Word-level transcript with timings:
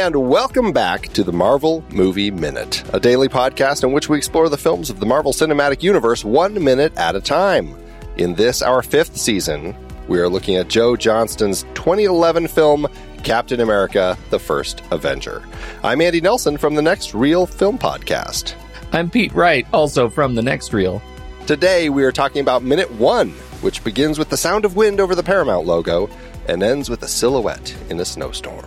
And 0.00 0.30
welcome 0.30 0.72
back 0.72 1.08
to 1.12 1.22
the 1.22 1.30
Marvel 1.30 1.84
Movie 1.90 2.30
Minute, 2.30 2.82
a 2.94 2.98
daily 2.98 3.28
podcast 3.28 3.84
in 3.84 3.92
which 3.92 4.08
we 4.08 4.16
explore 4.16 4.48
the 4.48 4.56
films 4.56 4.88
of 4.88 4.98
the 4.98 5.04
Marvel 5.04 5.30
Cinematic 5.30 5.82
Universe 5.82 6.24
one 6.24 6.64
minute 6.64 6.96
at 6.96 7.16
a 7.16 7.20
time. 7.20 7.76
In 8.16 8.34
this, 8.34 8.62
our 8.62 8.80
fifth 8.80 9.18
season, 9.18 9.76
we 10.08 10.18
are 10.18 10.28
looking 10.30 10.56
at 10.56 10.68
Joe 10.68 10.96
Johnston's 10.96 11.64
2011 11.74 12.48
film, 12.48 12.86
Captain 13.24 13.60
America 13.60 14.16
The 14.30 14.38
First 14.38 14.82
Avenger. 14.90 15.42
I'm 15.84 16.00
Andy 16.00 16.22
Nelson 16.22 16.56
from 16.56 16.76
the 16.76 16.82
Next 16.82 17.12
Reel 17.12 17.44
Film 17.44 17.78
Podcast. 17.78 18.54
I'm 18.92 19.10
Pete 19.10 19.34
Wright, 19.34 19.66
also 19.70 20.08
from 20.08 20.34
the 20.34 20.42
Next 20.42 20.72
Reel. 20.72 21.02
Today, 21.46 21.90
we 21.90 22.04
are 22.04 22.12
talking 22.12 22.40
about 22.40 22.62
Minute 22.62 22.90
One, 22.92 23.32
which 23.60 23.84
begins 23.84 24.18
with 24.18 24.30
the 24.30 24.38
sound 24.38 24.64
of 24.64 24.76
wind 24.76 24.98
over 24.98 25.14
the 25.14 25.22
Paramount 25.22 25.66
logo 25.66 26.08
and 26.48 26.62
ends 26.62 26.88
with 26.88 27.02
a 27.02 27.08
silhouette 27.08 27.76
in 27.90 28.00
a 28.00 28.04
snowstorm. 28.06 28.64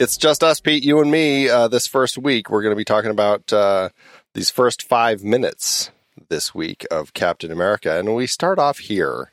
It's 0.00 0.16
just 0.16 0.42
us, 0.42 0.60
Pete, 0.60 0.82
you 0.82 1.02
and 1.02 1.10
me. 1.10 1.50
Uh, 1.50 1.68
this 1.68 1.86
first 1.86 2.16
week, 2.16 2.48
we're 2.48 2.62
going 2.62 2.72
to 2.72 2.76
be 2.76 2.86
talking 2.86 3.10
about 3.10 3.52
uh, 3.52 3.90
these 4.32 4.48
first 4.48 4.82
five 4.82 5.22
minutes 5.22 5.90
this 6.30 6.54
week 6.54 6.86
of 6.90 7.12
Captain 7.12 7.52
America, 7.52 7.98
and 7.98 8.14
we 8.14 8.26
start 8.26 8.58
off 8.58 8.78
here, 8.78 9.30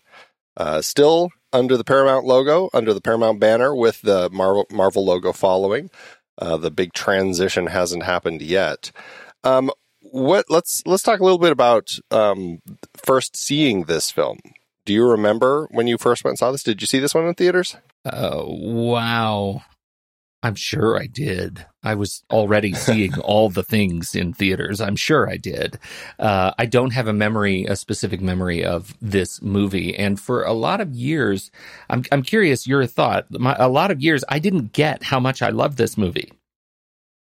uh, 0.57 0.81
still 0.81 1.29
under 1.53 1.77
the 1.77 1.85
Paramount 1.85 2.25
logo, 2.25 2.69
under 2.73 2.93
the 2.93 2.99
Paramount 2.99 3.39
banner, 3.39 3.73
with 3.73 4.01
the 4.01 4.29
Marvel, 4.29 4.67
Marvel 4.69 5.05
logo 5.05 5.31
following. 5.31 5.89
Uh, 6.37 6.57
the 6.57 6.69
big 6.69 6.91
transition 6.91 7.67
hasn't 7.67 8.03
happened 8.03 8.41
yet. 8.41 8.91
Um, 9.45 9.71
what? 10.01 10.47
Let's 10.49 10.83
let's 10.85 11.01
talk 11.01 11.21
a 11.21 11.23
little 11.23 11.39
bit 11.39 11.53
about 11.53 11.97
um, 12.11 12.61
first 13.05 13.37
seeing 13.37 13.85
this 13.85 14.11
film. 14.11 14.39
Do 14.85 14.91
you 14.91 15.07
remember 15.07 15.69
when 15.71 15.87
you 15.87 15.97
first 15.97 16.25
went 16.25 16.33
and 16.33 16.39
saw 16.39 16.51
this? 16.51 16.63
Did 16.63 16.81
you 16.81 16.87
see 16.87 16.99
this 16.99 17.15
one 17.15 17.25
in 17.25 17.35
theaters? 17.35 17.77
Uh, 18.03 18.43
wow. 18.45 19.61
I'm 20.47 20.55
sure 20.55 20.97
I 20.97 21.07
did. 21.07 21.65
I 21.83 21.95
was 21.95 22.23
already 22.31 22.73
seeing 22.73 23.13
all 23.19 23.49
the 23.49 23.63
things 23.63 24.15
in 24.15 24.31
theaters. 24.31 24.79
I'm 24.79 24.95
sure 24.95 25.29
I 25.29 25.35
did. 25.35 25.77
Uh, 26.17 26.53
I 26.57 26.65
don't 26.65 26.93
have 26.93 27.07
a 27.07 27.13
memory, 27.13 27.65
a 27.65 27.75
specific 27.75 28.21
memory 28.21 28.63
of 28.63 28.95
this 29.01 29.41
movie. 29.41 29.93
And 29.93 30.17
for 30.17 30.43
a 30.43 30.53
lot 30.53 30.79
of 30.79 30.93
years, 30.93 31.51
I'm, 31.89 32.05
I'm 32.13 32.23
curious 32.23 32.65
your 32.65 32.85
thought. 32.85 33.25
My, 33.29 33.57
a 33.59 33.67
lot 33.67 33.91
of 33.91 33.99
years, 33.99 34.23
I 34.29 34.39
didn't 34.39 34.71
get 34.71 35.03
how 35.03 35.19
much 35.19 35.41
I 35.41 35.49
loved 35.49 35.77
this 35.77 35.97
movie 35.97 36.31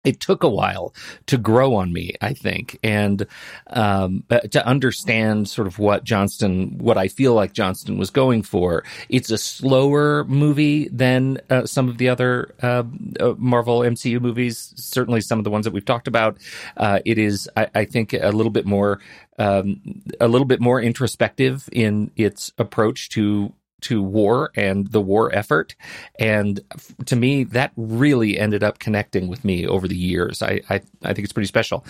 it 0.03 0.19
took 0.19 0.44
a 0.44 0.49
while 0.49 0.94
to 1.27 1.38
grow 1.38 1.75
on 1.75 1.94
me, 1.94 2.16
I 2.21 2.33
think, 2.33 2.80
and 2.83 3.25
um, 3.67 4.23
uh, 4.30 4.39
to 4.39 4.66
understand 4.66 5.47
sort 5.47 5.67
of 5.67 5.80
what 5.80 6.03
Johnston, 6.03 6.77
what 6.80 6.97
I 6.97 7.07
feel 7.07 7.33
like 7.33 7.53
Johnston 7.53 7.97
was 7.97 8.09
going 8.09 8.41
for. 8.41 8.83
It's 9.09 9.29
a 9.29 9.38
slower 9.38 10.23
movie 10.25 10.88
than 10.89 11.39
uh, 11.49 11.66
some 11.66 11.88
of 11.88 11.97
the 11.97 12.09
other 12.09 12.55
uh, 12.61 12.83
uh 13.19 13.33
Marvel 13.38 13.79
MCU 13.79 14.19
movies. 14.19 14.73
Certainly, 14.75 15.22
some 15.22 15.39
of 15.39 15.44
the 15.44 15.52
ones 15.52 15.66
that 15.66 15.73
we've 15.73 15.85
talked 15.85 16.07
about. 16.07 16.38
Uh, 16.77 16.99
it 17.05 17.17
is, 17.17 17.49
I, 17.55 17.67
I, 17.75 17.85
think, 17.85 18.13
a 18.13 18.29
little 18.29 18.52
bit 18.52 18.66
more, 18.66 18.99
um, 19.38 19.81
a 20.19 20.27
little 20.27 20.45
bit 20.45 20.59
more 20.61 20.81
introspective 20.81 21.69
in 21.72 22.11
its 22.16 22.52
approach 22.57 23.09
to 23.09 23.53
to 23.81 24.01
war 24.01 24.51
and 24.55 24.87
the 24.87 25.01
war 25.01 25.33
effort. 25.33 25.75
And 26.19 26.59
to 27.05 27.15
me, 27.15 27.43
that 27.45 27.71
really 27.75 28.38
ended 28.38 28.63
up 28.63 28.79
connecting 28.79 29.27
with 29.27 29.43
me 29.43 29.67
over 29.67 29.88
the 29.88 29.95
years. 29.95 30.41
I, 30.41 30.61
I, 30.69 30.81
I 31.03 31.13
think 31.13 31.25
it's 31.25 31.33
pretty 31.33 31.47
special. 31.47 31.85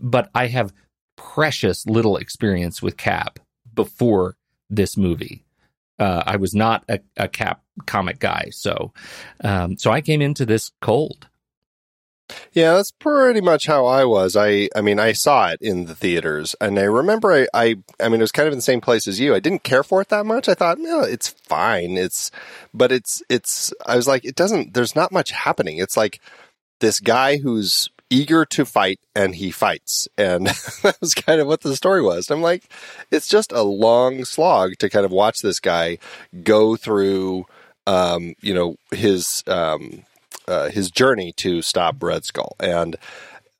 But 0.00 0.30
I 0.34 0.46
have 0.46 0.72
precious 1.16 1.86
little 1.86 2.16
experience 2.16 2.82
with 2.82 2.96
Cap 2.96 3.38
before 3.74 4.36
this 4.70 4.96
movie. 4.96 5.44
Uh, 5.98 6.22
I 6.26 6.36
was 6.36 6.54
not 6.54 6.84
a, 6.88 7.00
a 7.16 7.28
Cap 7.28 7.62
comic 7.86 8.20
guy, 8.20 8.50
so 8.52 8.92
um, 9.42 9.76
so 9.76 9.90
I 9.90 10.00
came 10.00 10.22
into 10.22 10.46
this 10.46 10.70
cold. 10.80 11.26
Yeah, 12.52 12.74
that's 12.74 12.90
pretty 12.90 13.40
much 13.40 13.66
how 13.66 13.86
I 13.86 14.04
was. 14.04 14.36
I, 14.36 14.68
I 14.76 14.80
mean, 14.80 14.98
I 14.98 15.12
saw 15.12 15.48
it 15.48 15.60
in 15.62 15.86
the 15.86 15.94
theaters, 15.94 16.54
and 16.60 16.78
I 16.78 16.82
remember 16.82 17.32
I, 17.32 17.46
I, 17.54 17.76
I 18.00 18.08
mean, 18.08 18.20
it 18.20 18.24
was 18.24 18.32
kind 18.32 18.46
of 18.46 18.52
in 18.52 18.58
the 18.58 18.62
same 18.62 18.80
place 18.80 19.06
as 19.08 19.18
you. 19.18 19.34
I 19.34 19.40
didn't 19.40 19.62
care 19.62 19.82
for 19.82 20.00
it 20.02 20.08
that 20.08 20.26
much. 20.26 20.48
I 20.48 20.54
thought, 20.54 20.78
no, 20.78 21.00
it's 21.00 21.28
fine. 21.28 21.96
It's, 21.96 22.30
but 22.74 22.92
it's, 22.92 23.22
it's. 23.28 23.72
I 23.86 23.96
was 23.96 24.06
like, 24.06 24.24
it 24.24 24.34
doesn't. 24.34 24.74
There's 24.74 24.94
not 24.94 25.12
much 25.12 25.30
happening. 25.30 25.78
It's 25.78 25.96
like 25.96 26.20
this 26.80 27.00
guy 27.00 27.38
who's 27.38 27.88
eager 28.10 28.44
to 28.46 28.64
fight, 28.64 29.00
and 29.14 29.34
he 29.34 29.50
fights, 29.50 30.08
and 30.18 30.46
that 30.82 30.96
was 31.00 31.14
kind 31.14 31.40
of 31.40 31.46
what 31.46 31.62
the 31.62 31.76
story 31.76 32.02
was. 32.02 32.30
I'm 32.30 32.42
like, 32.42 32.64
it's 33.10 33.28
just 33.28 33.52
a 33.52 33.62
long 33.62 34.24
slog 34.24 34.76
to 34.78 34.90
kind 34.90 35.06
of 35.06 35.12
watch 35.12 35.40
this 35.40 35.60
guy 35.60 35.98
go 36.42 36.76
through, 36.76 37.46
um, 37.86 38.34
you 38.40 38.52
know, 38.54 38.76
his, 38.90 39.42
um 39.46 40.04
uh, 40.48 40.70
his 40.70 40.90
journey 40.90 41.32
to 41.32 41.62
stop 41.62 42.02
Red 42.02 42.24
Skull. 42.24 42.56
And 42.58 42.96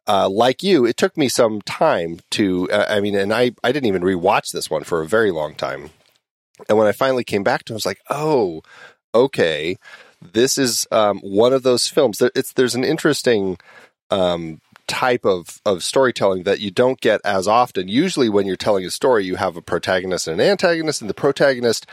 uh, 0.08 0.28
like 0.28 0.62
you, 0.62 0.86
it 0.86 0.96
took 0.96 1.16
me 1.16 1.28
some 1.28 1.60
time 1.62 2.20
to. 2.30 2.70
Uh, 2.70 2.86
I 2.88 3.00
mean, 3.00 3.14
and 3.14 3.32
I 3.32 3.52
I 3.62 3.72
didn't 3.72 3.86
even 3.86 4.02
rewatch 4.02 4.52
this 4.52 4.70
one 4.70 4.84
for 4.84 5.02
a 5.02 5.06
very 5.06 5.30
long 5.30 5.54
time. 5.54 5.90
And 6.68 6.78
when 6.78 6.88
I 6.88 6.92
finally 6.92 7.24
came 7.24 7.44
back 7.44 7.64
to, 7.64 7.72
it, 7.72 7.74
I 7.74 7.76
was 7.76 7.86
like, 7.86 8.00
oh, 8.10 8.62
okay, 9.14 9.76
this 10.20 10.58
is 10.58 10.88
um, 10.90 11.20
one 11.20 11.52
of 11.52 11.62
those 11.62 11.86
films. 11.86 12.20
It's 12.34 12.52
there's 12.54 12.74
an 12.74 12.84
interesting. 12.84 13.58
Um, 14.10 14.60
type 14.86 15.26
of, 15.26 15.60
of 15.66 15.84
storytelling 15.84 16.44
that 16.44 16.60
you 16.60 16.70
don't 16.70 16.98
get 17.02 17.20
as 17.22 17.46
often. 17.46 17.88
Usually, 17.88 18.30
when 18.30 18.46
you're 18.46 18.56
telling 18.56 18.86
a 18.86 18.90
story, 18.90 19.22
you 19.22 19.36
have 19.36 19.54
a 19.54 19.60
protagonist 19.60 20.26
and 20.26 20.40
an 20.40 20.48
antagonist, 20.48 21.02
and 21.02 21.10
the 21.10 21.14
protagonist 21.14 21.86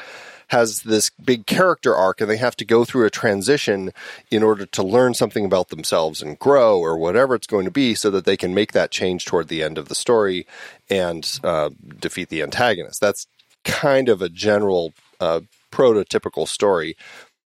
has 0.47 0.81
this 0.81 1.09
big 1.23 1.45
character 1.45 1.95
arc 1.95 2.21
and 2.21 2.29
they 2.29 2.37
have 2.37 2.55
to 2.57 2.65
go 2.65 2.85
through 2.85 3.05
a 3.05 3.09
transition 3.09 3.91
in 4.31 4.43
order 4.43 4.65
to 4.65 4.83
learn 4.83 5.13
something 5.13 5.45
about 5.45 5.69
themselves 5.69 6.21
and 6.21 6.39
grow 6.39 6.79
or 6.79 6.97
whatever 6.97 7.35
it's 7.35 7.47
going 7.47 7.65
to 7.65 7.71
be 7.71 7.95
so 7.95 8.09
that 8.11 8.25
they 8.25 8.37
can 8.37 8.53
make 8.53 8.71
that 8.71 8.91
change 8.91 9.25
toward 9.25 9.47
the 9.47 9.63
end 9.63 9.77
of 9.77 9.87
the 9.87 9.95
story 9.95 10.45
and 10.89 11.39
uh, 11.43 11.69
defeat 11.99 12.29
the 12.29 12.41
antagonist. 12.41 13.01
That's 13.01 13.27
kind 13.63 14.09
of 14.09 14.21
a 14.21 14.29
general 14.29 14.93
uh, 15.19 15.41
prototypical 15.71 16.47
story. 16.47 16.95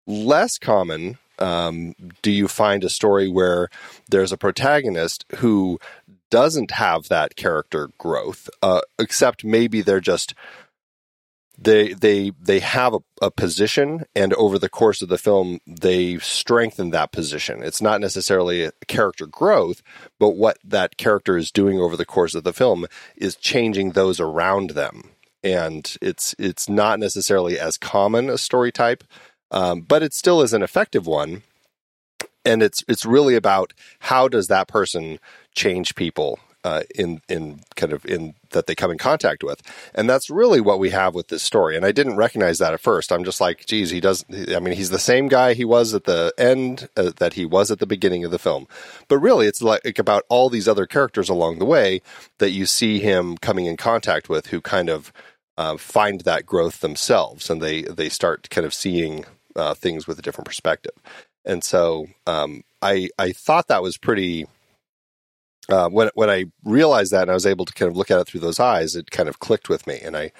Less 0.07 0.59
common 0.59 1.19
um, 1.39 1.95
do 2.23 2.31
you 2.31 2.49
find 2.49 2.83
a 2.83 2.89
story 2.89 3.29
where 3.29 3.69
there's 4.09 4.33
a 4.33 4.39
protagonist 4.39 5.25
who 5.37 5.79
doesn't 6.31 6.73
have 6.73 7.09
that 7.09 7.37
character 7.37 7.91
growth, 7.99 8.49
uh, 8.63 8.81
except 8.99 9.45
maybe 9.45 9.81
they're 9.81 10.01
just 10.01 10.35
they 11.59 11.95
they 11.95 12.33
they 12.41 12.61
have 12.61 12.95
a, 12.95 12.99
a, 13.23 13.31
position 13.31 14.05
and 14.15 14.35
over 14.35 14.59
the 14.59 14.69
course 14.69 15.03
of 15.03 15.09
the 15.09 15.19
film 15.19 15.61
they 15.67 16.19
strengthen 16.19 16.91
that 16.91 17.13
position. 17.13 17.63
It's 17.63 17.81
not 17.81 18.01
necessarily 18.01 18.71
character 18.87 19.27
growth 19.27 19.83
but 20.19 20.31
what 20.31 20.59
that 20.65 20.97
character 20.97 21.37
is 21.37 21.51
doing 21.51 21.79
over 21.79 21.97
the 21.97 22.07
course 22.07 22.35
of 22.35 22.45
the 22.45 22.53
film 22.53 22.87
is 23.17 23.37
changing 23.37 23.93
those 23.93 24.21
around 24.21 24.71
them. 24.71 25.11
And 25.43 25.97
it's 26.03 26.35
it's 26.39 26.69
not 26.69 26.99
necessarily 26.99 27.59
as 27.59 27.79
common 27.79 28.29
a 28.29 28.39
story 28.39 28.73
type 28.73 29.05
um, 29.51 29.83
but 29.83 30.03
it 30.03 30.13
still 30.13 30.43
is 30.43 30.53
an 30.53 30.63
effective 30.63 31.07
one. 31.07 31.43
And 32.45 32.63
it's 32.63 32.85
it's 32.87 33.05
really 33.05 33.35
about 33.35 33.73
how 34.01 34.29
does 34.29 34.49
that 34.49 34.69
person 34.69 35.19
change 35.55 35.95
people 35.95 36.39
uh, 36.67 36.83
in 36.97 37.21
in 37.29 37.61
kind 37.77 37.93
of 37.93 38.05
in 38.07 38.35
that 38.51 38.67
they 38.67 38.75
come 38.75 38.91
in 38.91 38.99
contact 38.99 39.45
with, 39.45 39.63
and 39.95 40.11
that's 40.11 40.29
really 40.29 40.61
what 40.61 40.81
we 40.81 40.91
have 40.91 41.15
with 41.15 41.29
this 41.29 41.45
story. 41.45 41.77
And 41.77 41.87
I 41.87 41.93
didn't 41.93 42.17
recognize 42.17 42.59
that 42.59 42.75
at 42.75 42.81
first. 42.81 43.13
I'm 43.13 43.23
just 43.23 43.41
like, 43.41 43.67
geez, 43.67 43.91
he 43.91 44.01
doesn't. 44.01 44.53
I 44.53 44.59
mean, 44.59 44.75
he's 44.75 44.91
the 44.91 44.99
same 44.99 45.29
guy 45.29 45.55
he 45.55 45.65
was 45.65 45.95
at 45.95 46.05
the 46.05 46.35
end 46.37 46.89
uh, 46.97 47.13
that 47.19 47.35
he 47.35 47.47
was 47.47 47.71
at 47.71 47.79
the 47.79 47.87
beginning 47.87 48.25
of 48.25 48.33
the 48.33 48.39
film, 48.41 48.67
but 49.07 49.19
really, 49.19 49.47
it's 49.47 49.63
like 49.63 49.97
about 50.01 50.25
all 50.29 50.51
these 50.51 50.67
other 50.67 50.87
characters 50.87 51.29
along 51.29 51.61
the 51.61 51.65
way 51.65 52.03
that 52.39 52.51
you 52.51 52.67
see 52.67 52.99
him 52.99 53.37
coming 53.39 53.67
in 53.67 53.77
contact 53.77 54.29
with, 54.29 54.49
who 54.49 54.61
kind 54.61 54.91
of 54.91 55.13
uh, 55.57 55.77
find 55.77 56.23
that 56.23 56.47
growth 56.47 56.81
themselves, 56.81 57.49
and 57.49 57.63
they 57.63 57.83
they 57.83 58.09
start 58.09 58.51
kind 58.51 58.67
of 58.67 58.75
seeing 58.75 59.25
uh, 59.55 59.75
things 59.75 60.09
with 60.09 60.19
a 60.19 60.23
different 60.23 60.47
perspective. 60.47 60.95
And 61.45 61.63
so 61.63 62.09
um, 62.27 62.65
I 62.83 63.09
I 63.21 63.31
thought 63.31 63.69
that 63.69 63.83
was 63.83 63.99
pretty 63.99 64.49
uh, 65.69 65.89
when 65.89 66.11
when 66.15 66.31
I 66.31 66.47
realized 66.65 67.13
that 67.13 67.23
and 67.23 67.31
I 67.31 67.35
was 67.35 67.47
able 67.47 67.65
to 67.65 67.75
kind 67.75 67.91
of 67.91 67.97
look 67.97 68.11
at 68.11 68.21
it 68.21 68.27
through 68.27 68.41
those 68.41 68.61
eyes, 68.61 68.95
it 68.95 69.11
kind 69.11 69.29
of 69.29 69.39
clicked 69.39 69.69
with 69.69 69.87
me, 69.87 70.01
and 70.03 70.17
I 70.17 70.33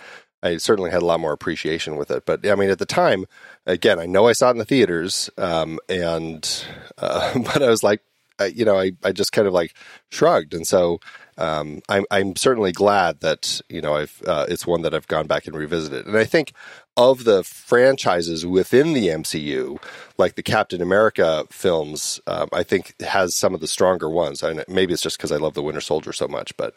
I 0.43 0.57
certainly 0.59 0.91
had 0.91 1.03
a 1.03 1.07
lot 1.07 1.21
more 1.21 1.33
appreciation 1.33 1.97
with 1.97 2.11
it. 2.11 2.25
But 2.27 2.47
I 2.47 2.55
mean, 2.55 2.71
at 2.71 2.79
the 2.79 2.87
time, 2.87 3.27
again, 3.67 3.99
I 3.99 4.07
know 4.07 4.29
I 4.29 4.33
saw 4.33 4.49
it 4.49 4.53
in 4.53 4.59
the 4.59 4.65
theaters, 4.65 5.31
um, 5.39 5.79
and 5.89 6.65
uh, 6.99 7.39
but 7.39 7.63
I 7.63 7.69
was 7.69 7.83
like, 7.83 8.03
I, 8.39 8.47
you 8.47 8.65
know, 8.65 8.79
I 8.79 8.93
I 9.03 9.13
just 9.13 9.33
kind 9.33 9.49
of 9.49 9.55
like 9.55 9.75
shrugged, 10.11 10.55
and 10.55 10.67
so 10.67 11.01
um, 11.39 11.83
I'm 11.89 12.05
I'm 12.11 12.37
certainly 12.37 12.73
glad 12.73 13.21
that 13.21 13.61
you 13.69 13.81
know 13.81 13.95
I've 13.95 14.23
uh, 14.27 14.47
it's 14.49 14.67
one 14.67 14.83
that 14.83 14.95
I've 14.95 15.07
gone 15.07 15.27
back 15.27 15.47
and 15.47 15.57
revisited, 15.57 16.07
and 16.07 16.17
I 16.17 16.25
think 16.25 16.53
of 16.97 17.25
the 17.25 17.45
franchises 17.45 18.47
within 18.47 18.95
the 18.95 19.09
MCU, 19.09 19.83
like 20.17 20.35
the 20.35 20.43
Captain 20.43 20.81
America 20.81 21.45
films, 21.51 22.21
um, 22.27 22.49
I 22.53 22.63
think 22.63 22.99
has 23.03 23.35
some 23.35 23.55
of 23.55 23.61
the 23.61 23.67
stronger 23.67 24.09
ones. 24.09 24.43
And 24.43 24.65
maybe 24.67 24.95
it's 24.95 25.03
just 25.03 25.19
because 25.19 25.31
I 25.31 25.37
love 25.37 25.53
the 25.55 25.63
Winter 25.63 25.83
Soldier 25.83 26.15
so 26.15 26.27
much, 26.27 26.57
but 26.57 26.75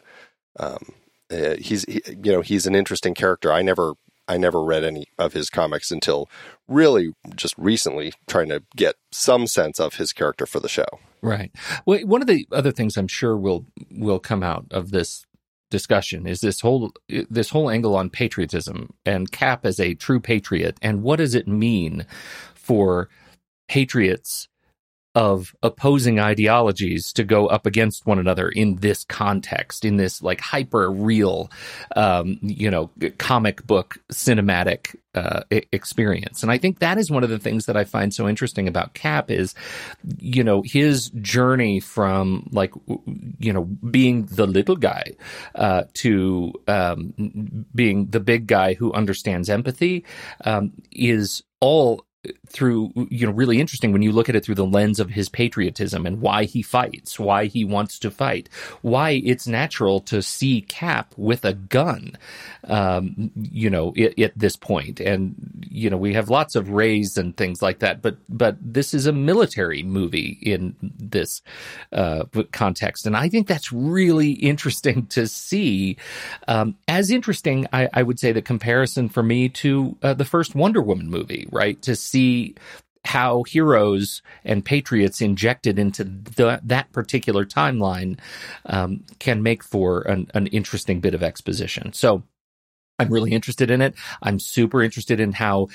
um, 0.58 0.92
uh, 1.30 1.56
he's 1.58 1.84
he, 1.84 2.02
you 2.06 2.32
know 2.32 2.42
he's 2.42 2.66
an 2.66 2.74
interesting 2.74 3.14
character. 3.14 3.52
I 3.52 3.62
never 3.62 3.94
I 4.30 4.36
never 4.36 4.62
read 4.62 4.84
any 4.84 5.06
of 5.18 5.32
his 5.32 5.50
comics 5.50 5.90
until 5.90 6.30
really 6.68 7.12
just 7.34 7.58
recently, 7.58 8.12
trying 8.28 8.48
to 8.50 8.62
get 8.76 8.94
some 9.10 9.48
sense 9.48 9.80
of 9.80 9.96
his 9.96 10.12
character 10.12 10.46
for 10.46 10.60
the 10.60 10.68
show. 10.68 10.86
Right. 11.20 11.50
Well, 11.84 11.98
one 12.06 12.20
of 12.20 12.28
the 12.28 12.46
other 12.52 12.70
things 12.70 12.96
I'm 12.96 13.08
sure 13.08 13.36
will 13.36 13.66
will 13.90 14.20
come 14.20 14.44
out 14.44 14.66
of 14.70 14.92
this 14.92 15.26
discussion 15.68 16.28
is 16.28 16.42
this 16.42 16.60
whole 16.60 16.92
this 17.08 17.50
whole 17.50 17.70
angle 17.70 17.96
on 17.96 18.08
patriotism 18.08 18.94
and 19.04 19.32
Cap 19.32 19.66
as 19.66 19.80
a 19.80 19.94
true 19.94 20.20
patriot 20.20 20.78
and 20.80 21.02
what 21.02 21.16
does 21.16 21.34
it 21.34 21.48
mean 21.48 22.06
for 22.54 23.08
patriots 23.68 24.48
of 25.14 25.54
opposing 25.62 26.20
ideologies 26.20 27.12
to 27.12 27.24
go 27.24 27.48
up 27.48 27.66
against 27.66 28.06
one 28.06 28.18
another 28.18 28.48
in 28.48 28.76
this 28.76 29.04
context, 29.04 29.84
in 29.84 29.96
this 29.96 30.22
like 30.22 30.40
hyper 30.40 30.90
real, 30.90 31.50
um, 31.96 32.38
you 32.42 32.70
know, 32.70 32.90
comic 33.18 33.66
book 33.66 33.98
cinematic 34.12 34.94
uh, 35.16 35.42
experience. 35.50 36.44
And 36.44 36.52
I 36.52 36.58
think 36.58 36.78
that 36.78 36.96
is 36.96 37.10
one 37.10 37.24
of 37.24 37.30
the 37.30 37.40
things 37.40 37.66
that 37.66 37.76
I 37.76 37.82
find 37.82 38.14
so 38.14 38.28
interesting 38.28 38.68
about 38.68 38.94
Cap 38.94 39.32
is, 39.32 39.54
you 40.18 40.44
know, 40.44 40.62
his 40.64 41.10
journey 41.10 41.80
from 41.80 42.48
like, 42.52 42.72
you 43.38 43.52
know, 43.52 43.64
being 43.64 44.26
the 44.26 44.46
little 44.46 44.76
guy 44.76 45.16
uh, 45.56 45.84
to 45.94 46.52
um, 46.68 47.66
being 47.74 48.06
the 48.06 48.20
big 48.20 48.46
guy 48.46 48.74
who 48.74 48.92
understands 48.92 49.50
empathy 49.50 50.04
um, 50.44 50.72
is 50.92 51.42
all 51.58 52.04
through 52.50 52.92
you 53.10 53.26
know 53.26 53.32
really 53.32 53.60
interesting 53.60 53.92
when 53.92 54.02
you 54.02 54.12
look 54.12 54.28
at 54.28 54.36
it 54.36 54.44
through 54.44 54.54
the 54.54 54.64
lens 54.64 54.98
of 54.98 55.10
his 55.10 55.28
patriotism 55.28 56.06
and 56.06 56.20
why 56.20 56.44
he 56.44 56.62
fights 56.62 57.18
why 57.18 57.46
he 57.46 57.64
wants 57.64 57.98
to 57.98 58.10
fight 58.10 58.48
why 58.82 59.20
it's 59.24 59.46
natural 59.46 60.00
to 60.00 60.20
see 60.22 60.60
cap 60.62 61.14
with 61.16 61.44
a 61.44 61.52
gun 61.52 62.16
um, 62.64 63.30
you 63.40 63.70
know 63.70 63.94
at, 63.96 64.18
at, 64.18 64.38
this 64.38 64.56
point. 64.56 65.00
and 65.00 65.34
you 65.68 65.90
know 65.90 65.96
we 65.96 66.14
have 66.14 66.30
lots 66.30 66.54
of 66.54 66.70
rays 66.70 67.16
and 67.16 67.36
things 67.36 67.62
like 67.62 67.80
that 67.80 68.02
but 68.02 68.16
but 68.28 68.56
this 68.60 68.94
is 68.94 69.06
a 69.06 69.12
military 69.12 69.82
movie 69.82 70.38
in 70.42 70.74
this 70.80 71.42
uh, 71.92 72.24
context. 72.52 73.06
And 73.06 73.16
i 73.16 73.28
think 73.28 73.46
that's 73.46 73.72
really 73.72 74.32
interesting 74.32 75.06
to 75.06 75.26
see. 75.26 75.96
Um, 76.48 76.76
as 76.88 77.10
interesting 77.10 77.66
I, 77.72 77.88
I, 77.92 78.02
would 78.02 78.18
say 78.18 78.32
the 78.32 78.42
comparison 78.42 79.08
for 79.08 79.22
me 79.22 79.48
to 79.48 79.96
uh, 80.02 80.14
the 80.14 80.24
first 80.24 80.54
wonder 80.54 80.82
woman 80.82 81.08
movie 81.08 81.46
right? 81.50 81.80
To 81.82 81.96
see 81.96 82.39
how 83.04 83.42
heroes 83.44 84.22
and 84.44 84.64
patriots 84.64 85.20
injected 85.20 85.78
into 85.78 86.04
the, 86.04 86.60
that 86.62 86.92
particular 86.92 87.46
timeline 87.46 88.18
um, 88.66 89.04
can 89.18 89.42
make 89.42 89.62
for 89.64 90.02
an, 90.02 90.30
an 90.34 90.46
interesting 90.48 91.00
bit 91.00 91.14
of 91.14 91.22
exposition. 91.22 91.92
So 91.92 92.22
I'm 93.00 93.08
really 93.08 93.32
interested 93.32 93.70
in 93.70 93.80
it. 93.80 93.94
I'm 94.20 94.38
super 94.38 94.82
interested 94.82 95.20
in 95.20 95.32
how, 95.32 95.68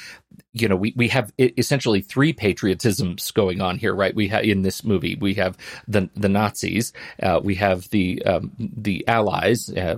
you 0.53 0.69
know, 0.69 0.75
we, 0.75 0.94
we 0.95 1.07
have 1.07 1.33
essentially 1.39 2.01
three 2.01 2.33
patriotisms 2.33 3.33
going 3.33 3.62
on 3.62 3.79
here, 3.79 3.95
right? 3.95 4.13
We 4.13 4.27
have 4.27 4.44
in 4.44 4.62
this 4.62 4.83
movie, 4.83 5.15
we 5.15 5.33
have 5.33 5.57
the 5.88 6.07
the 6.15 6.29
Nazis, 6.29 6.94
uh, 7.23 7.41
we 7.44 7.56
have 7.56 7.89
the 7.89 8.23
um, 8.25 8.51
the 8.59 9.07
Allies 9.07 9.71
uh, 9.71 9.97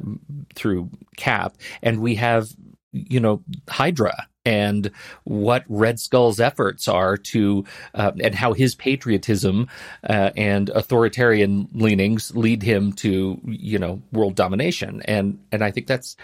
through 0.56 0.90
Cap, 1.18 1.58
and 1.81 2.00
we 2.00 2.16
have 2.16 2.48
you 2.94 3.19
know 3.19 3.44
Hydra 3.68 4.28
and 4.48 4.92
what 5.26 5.66
Red 5.68 6.00
Skull's 6.00 6.40
efforts 6.40 6.88
are 6.88 7.18
to, 7.18 7.66
uh, 7.94 8.14
and 8.22 8.34
how 8.34 8.54
his 8.54 8.76
patriotism 8.76 9.68
uh, 10.10 10.32
and 10.38 10.70
authoritarian 10.70 11.68
leanings 11.74 12.34
lead 12.34 12.64
him 12.64 12.94
to, 12.94 13.42
you 13.46 13.78
know, 13.78 14.02
world 14.14 14.36
domination. 14.36 15.02
And 15.04 15.40
and 15.52 15.66
I 15.66 15.72
think 15.72 15.88
that's, 15.88 16.16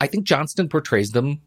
I 0.00 0.06
think 0.06 0.24
Johnston 0.24 0.70
portrays 0.70 1.12
them 1.12 1.42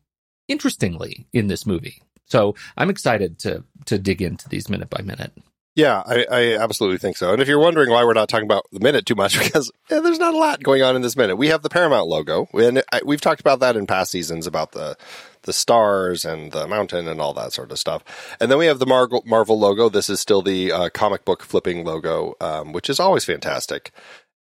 interestingly 0.47 1.25
in 1.33 1.47
this 1.47 1.65
movie. 1.65 2.03
So 2.25 2.53
I'm 2.77 2.91
excited 2.91 3.39
to 3.39 3.63
to 3.87 3.97
dig 3.97 4.21
into 4.21 4.47
these 4.47 4.69
minute 4.69 4.91
by 4.91 5.01
minute. 5.01 5.33
Yeah, 5.75 6.03
I, 6.05 6.27
I, 6.29 6.57
absolutely 6.57 6.99
think 6.99 7.17
so. 7.17 7.33
And 7.33 7.41
if 7.41 7.47
you're 7.47 7.57
wondering 7.57 7.89
why 7.89 8.03
we're 8.03 8.13
not 8.13 8.29
talking 8.29 8.45
about 8.45 8.65
the 8.71 8.79
minute 8.79 9.07
too 9.07 9.15
much, 9.15 9.39
because 9.43 9.71
yeah, 9.89 10.01
there's 10.01 10.19
not 10.19 10.35
a 10.35 10.37
lot 10.37 10.61
going 10.61 10.83
on 10.83 10.95
in 10.95 11.01
this 11.01 11.17
minute. 11.17 11.35
We 11.35 11.47
have 11.47 11.63
the 11.63 11.69
Paramount 11.69 12.07
logo, 12.07 12.47
and 12.53 12.83
I, 12.93 13.01
we've 13.03 13.21
talked 13.21 13.41
about 13.41 13.59
that 13.61 13.75
in 13.75 13.87
past 13.87 14.11
seasons 14.11 14.45
about 14.45 14.73
the 14.73 14.95
the 15.43 15.53
stars 15.53 16.25
and 16.25 16.51
the 16.51 16.67
mountain 16.67 17.07
and 17.07 17.21
all 17.21 17.33
that 17.33 17.53
sort 17.53 17.71
of 17.71 17.79
stuff. 17.79 18.03
And 18.39 18.49
then 18.51 18.57
we 18.57 18.65
have 18.65 18.79
the 18.79 18.85
Marvel, 18.85 19.23
Marvel 19.25 19.59
logo. 19.59 19.89
This 19.89 20.09
is 20.09 20.19
still 20.19 20.41
the 20.41 20.71
uh, 20.71 20.89
comic 20.89 21.25
book 21.25 21.43
flipping 21.43 21.85
logo, 21.85 22.35
um, 22.41 22.73
which 22.73 22.89
is 22.89 22.99
always 22.99 23.25
fantastic. 23.25 23.91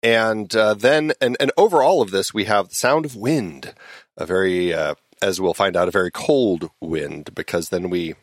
And 0.04 0.56
uh, 0.56 0.74
then, 0.74 1.14
and, 1.22 1.38
and 1.40 1.52
over 1.58 1.84
all 1.84 2.02
of 2.02 2.12
this, 2.12 2.34
we 2.34 2.46
have 2.46 2.70
the 2.70 2.76
sound 2.76 3.06
of 3.06 3.16
wind, 3.16 3.76
a 4.18 4.26
very, 4.26 4.74
uh, 4.74 4.96
as 5.22 5.40
we'll 5.40 5.54
find 5.54 5.78
out, 5.78 5.88
a 5.88 5.92
very 5.92 6.12
cold 6.12 6.70
wind, 6.80 7.36
because 7.36 7.70
then 7.70 7.90
we 7.90 8.16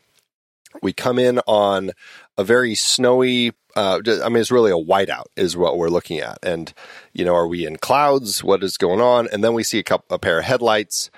we 0.83 0.93
come 0.93 1.19
in 1.19 1.41
on 1.47 1.93
a 2.37 2.45
very 2.45 2.75
snowy 2.75 3.53
uh, 3.79 4.01
I 4.25 4.29
mean, 4.29 4.41
it's 4.41 4.51
really 4.51 4.73
a 4.73 4.75
whiteout 4.75 5.27
is 5.37 5.57
what 5.57 5.79
we're 5.79 5.89
looking 5.89 6.19
at. 6.19 6.39
And, 6.43 6.73
you 7.13 7.25
know, 7.25 7.35
are 7.37 7.47
we 7.47 7.65
in 7.65 7.77
clouds? 7.77 8.43
What 8.43 8.65
is 8.65 8.77
going 8.77 9.01
on? 9.01 9.29
And 9.33 9.45
then 9.45 9.55
we 9.55 9.63
see 9.63 9.79
a, 9.79 9.85
couple, 9.85 10.17
a 10.17 10.19
pair 10.19 10.41
of 10.41 10.45
headlights 10.45 11.11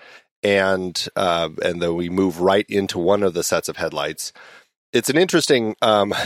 and 0.43 1.09
uh, 1.17 1.51
and 1.63 1.81
then 1.83 1.95
we 1.95 2.09
move 2.09 2.41
right 2.41 2.67
into 2.69 2.99
one 2.99 3.23
of 3.23 3.35
the 3.35 3.43
sets 3.43 3.69
of 3.69 3.77
headlights. 3.77 4.33
It's 4.93 5.11
an 5.11 5.19
interesting. 5.19 5.77
Um, 5.83 6.15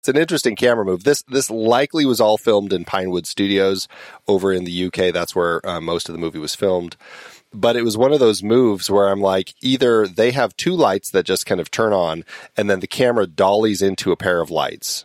it's 0.00 0.08
an 0.08 0.16
interesting 0.16 0.56
camera 0.56 0.84
move. 0.84 1.04
This 1.04 1.22
this 1.28 1.50
likely 1.50 2.04
was 2.04 2.20
all 2.20 2.36
filmed 2.36 2.72
in 2.72 2.84
Pinewood 2.84 3.26
Studios 3.26 3.88
over 4.28 4.52
in 4.52 4.64
the 4.64 4.86
UK. 4.86 5.12
That's 5.12 5.34
where 5.34 5.66
uh, 5.66 5.80
most 5.80 6.08
of 6.08 6.12
the 6.14 6.20
movie 6.20 6.38
was 6.38 6.54
filmed. 6.54 6.96
But 7.54 7.76
it 7.76 7.84
was 7.84 7.96
one 7.96 8.12
of 8.12 8.18
those 8.18 8.42
moves 8.42 8.90
where 8.90 9.08
I'm 9.08 9.20
like, 9.20 9.54
either 9.62 10.08
they 10.08 10.32
have 10.32 10.56
two 10.56 10.74
lights 10.74 11.10
that 11.12 11.24
just 11.24 11.46
kind 11.46 11.60
of 11.60 11.70
turn 11.70 11.92
on, 11.92 12.24
and 12.56 12.68
then 12.68 12.80
the 12.80 12.88
camera 12.88 13.28
dollies 13.28 13.80
into 13.80 14.10
a 14.10 14.16
pair 14.16 14.40
of 14.40 14.50
lights, 14.50 15.04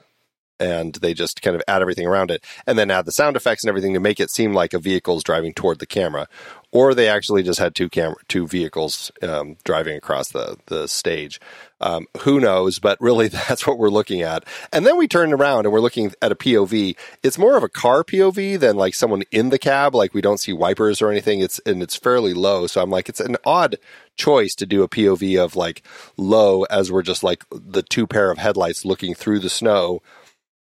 and 0.59 0.95
they 0.95 1.13
just 1.13 1.41
kind 1.41 1.55
of 1.55 1.63
add 1.67 1.81
everything 1.81 2.07
around 2.07 2.31
it, 2.31 2.43
and 2.67 2.77
then 2.77 2.91
add 2.91 3.05
the 3.05 3.11
sound 3.11 3.35
effects 3.35 3.63
and 3.63 3.69
everything 3.69 3.93
to 3.93 3.99
make 3.99 4.19
it 4.19 4.31
seem 4.31 4.53
like 4.53 4.73
a 4.73 4.79
vehicle 4.79 5.17
is 5.17 5.23
driving 5.23 5.53
toward 5.53 5.79
the 5.79 5.85
camera 5.85 6.27
or 6.71 6.93
they 6.93 7.07
actually 7.07 7.41
just 7.41 7.59
had 7.59 7.73
two 7.73 7.89
camera, 7.89 8.17
two 8.27 8.47
vehicles 8.47 9.11
um, 9.23 9.57
driving 9.63 9.97
across 9.97 10.29
the 10.29 10.57
the 10.67 10.87
stage. 10.87 11.39
Um, 11.81 12.07
who 12.21 12.39
knows? 12.39 12.77
But 12.77 12.99
really, 13.01 13.27
that's 13.29 13.65
what 13.65 13.79
we're 13.79 13.89
looking 13.89 14.21
at. 14.21 14.43
And 14.71 14.85
then 14.85 14.97
we 14.97 15.07
turn 15.07 15.33
around 15.33 15.65
and 15.65 15.73
we're 15.73 15.79
looking 15.79 16.13
at 16.21 16.31
a 16.31 16.35
POV. 16.35 16.95
It's 17.23 17.37
more 17.37 17.57
of 17.57 17.63
a 17.63 17.69
car 17.69 18.03
POV 18.03 18.59
than 18.59 18.75
like 18.75 18.93
someone 18.93 19.23
in 19.31 19.49
the 19.49 19.59
cab. 19.59 19.95
Like 19.95 20.13
we 20.13 20.21
don't 20.21 20.39
see 20.39 20.53
wipers 20.53 21.01
or 21.01 21.09
anything. 21.09 21.39
It's 21.39 21.59
and 21.65 21.81
it's 21.81 21.95
fairly 21.95 22.33
low. 22.33 22.67
So 22.67 22.81
I'm 22.81 22.91
like, 22.91 23.09
it's 23.09 23.19
an 23.19 23.37
odd 23.45 23.77
choice 24.15 24.53
to 24.55 24.65
do 24.65 24.83
a 24.83 24.89
POV 24.89 25.43
of 25.43 25.55
like 25.55 25.81
low 26.17 26.63
as 26.63 26.91
we're 26.91 27.01
just 27.01 27.23
like 27.23 27.45
the 27.49 27.81
two 27.81 28.05
pair 28.05 28.29
of 28.29 28.37
headlights 28.37 28.85
looking 28.85 29.15
through 29.15 29.39
the 29.39 29.49
snow 29.49 30.01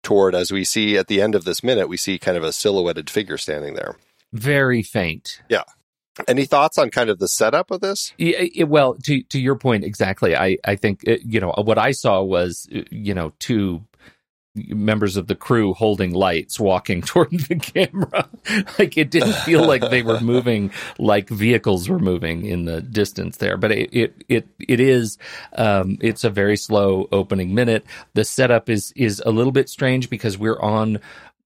toward 0.04 0.34
as 0.34 0.52
we 0.52 0.64
see 0.64 0.96
at 0.96 1.08
the 1.08 1.20
end 1.20 1.34
of 1.34 1.44
this 1.44 1.64
minute, 1.64 1.88
we 1.88 1.96
see 1.96 2.18
kind 2.18 2.36
of 2.36 2.44
a 2.44 2.52
silhouetted 2.52 3.10
figure 3.10 3.38
standing 3.38 3.74
there. 3.74 3.96
Very 4.32 4.82
faint. 4.82 5.42
Yeah. 5.48 5.64
Any 6.28 6.44
thoughts 6.44 6.78
on 6.78 6.90
kind 6.90 7.10
of 7.10 7.18
the 7.18 7.26
setup 7.26 7.72
of 7.72 7.80
this? 7.80 8.12
Yeah, 8.18 8.36
it, 8.38 8.68
well, 8.68 8.94
to 9.02 9.22
to 9.24 9.40
your 9.40 9.56
point 9.56 9.82
exactly. 9.82 10.36
I 10.36 10.58
I 10.64 10.76
think 10.76 11.00
it, 11.02 11.22
you 11.24 11.40
know 11.40 11.52
what 11.56 11.76
I 11.76 11.90
saw 11.90 12.22
was 12.22 12.68
uh, 12.72 12.82
you 12.90 13.14
know 13.14 13.32
two 13.40 13.82
members 14.54 15.16
of 15.16 15.26
the 15.26 15.34
crew 15.34 15.74
holding 15.74 16.12
lights 16.12 16.60
walking 16.60 17.02
toward 17.02 17.30
the 17.30 17.56
camera. 17.56 18.28
like 18.78 18.96
it 18.96 19.10
didn't 19.10 19.34
feel 19.36 19.66
like 19.66 19.90
they 19.90 20.02
were 20.02 20.20
moving 20.34 20.70
like 20.98 21.28
vehicles 21.28 21.88
were 21.88 21.98
moving 21.98 22.44
in 22.44 22.64
the 22.64 22.80
distance 22.80 23.38
there. 23.38 23.56
But 23.56 23.72
it 23.72 23.90
it 23.92 24.24
it, 24.28 24.48
it 24.60 24.80
is 24.80 25.18
um, 25.54 25.98
it's 26.00 26.24
a 26.24 26.30
very 26.30 26.56
slow 26.56 27.08
opening 27.10 27.54
minute. 27.54 27.84
The 28.14 28.24
setup 28.24 28.68
is 28.68 28.92
is 28.96 29.22
a 29.24 29.30
little 29.30 29.52
bit 29.52 29.68
strange 29.68 30.08
because 30.08 30.38
we're 30.38 30.60
on 30.60 31.00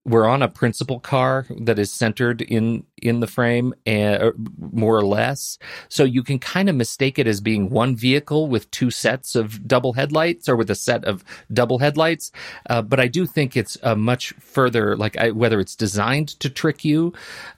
we're 0.05 0.27
on 0.27 0.43
a 0.43 0.49
principal 0.49 1.01
car 1.01 1.47
that 1.61 1.79
is 1.79 1.93
centered 1.93 2.41
in 2.41 2.85
in 3.01 3.21
the 3.21 3.27
frame 3.27 3.75
and 3.87 4.23
uh, 4.23 4.33
more 4.59 4.97
or 4.97 5.05
less. 5.05 5.59
So 5.89 6.05
you 6.05 6.23
can 6.23 6.39
kind 6.39 6.69
of 6.69 6.77
mistake 6.77 7.19
it 7.19 7.27
as 7.27 7.41
being 7.41 7.69
one 7.71 7.95
vehicle 7.95 8.49
with 8.49 8.71
two 8.71 8.91
sets 8.91 9.35
of 9.35 9.67
double 9.69 9.93
headlights 9.93 10.49
or 10.49 10.57
with 10.57 10.71
a 10.71 10.75
set 10.75 11.05
of 11.05 11.25
double 11.53 11.79
headlights. 11.79 12.33
Uh, 12.69 12.83
but 12.83 13.01
i 13.01 13.07
do 13.07 13.27
think 13.27 13.57
it's 13.57 13.77
a 13.83 13.95
much 13.95 14.33
further 14.41 14.97
like 14.97 15.17
I, 15.17 15.31
whether 15.31 15.61
it's 15.61 15.77
designed 15.77 16.29
to 16.41 16.51
trick 16.51 16.85
you 16.85 17.13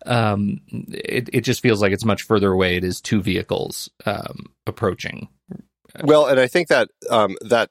um, 0.07 0.61
it, 0.71 1.29
it 1.33 1.41
just 1.43 1.63
feels 1.63 1.81
like 1.81 1.93
it's 1.93 2.05
much 2.05 2.23
further 2.23 2.53
away. 2.53 2.77
It 2.77 2.85
is 2.85 3.01
two 3.01 3.23
vehicles 3.23 3.89
um, 4.07 4.47
approaching. 4.67 5.29
Well 6.05 6.27
and 6.27 6.39
i 6.39 6.47
think 6.47 6.69
that 6.69 6.89
um, 7.11 7.37
that 7.41 7.71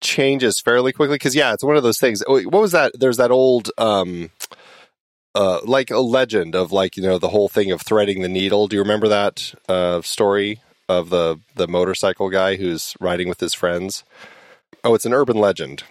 changes 0.00 0.60
fairly 0.60 0.92
quickly 0.92 1.14
because 1.14 1.34
yeah, 1.34 1.52
it's 1.52 1.64
one 1.64 1.76
of 1.76 1.82
those 1.82 1.98
things. 1.98 2.22
What 2.26 2.50
was 2.50 2.72
that? 2.72 2.92
There's 2.98 3.16
that 3.16 3.30
old 3.30 3.70
um 3.78 4.30
uh 5.34 5.60
like 5.64 5.90
a 5.90 5.98
legend 5.98 6.54
of 6.54 6.72
like, 6.72 6.96
you 6.96 7.02
know, 7.02 7.18
the 7.18 7.28
whole 7.28 7.48
thing 7.48 7.70
of 7.70 7.82
threading 7.82 8.22
the 8.22 8.28
needle. 8.28 8.68
Do 8.68 8.76
you 8.76 8.82
remember 8.82 9.08
that 9.08 9.54
uh 9.68 10.02
story 10.02 10.60
of 10.88 11.10
the 11.10 11.40
the 11.54 11.68
motorcycle 11.68 12.30
guy 12.30 12.56
who's 12.56 12.94
riding 13.00 13.28
with 13.28 13.40
his 13.40 13.54
friends? 13.54 14.04
Oh, 14.84 14.94
it's 14.94 15.06
an 15.06 15.14
urban 15.14 15.36
legend. 15.36 15.82